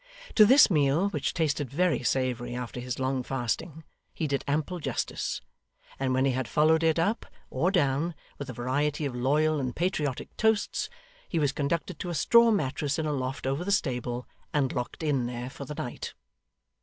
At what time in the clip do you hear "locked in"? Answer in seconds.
14.73-15.27